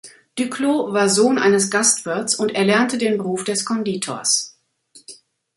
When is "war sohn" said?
0.93-1.37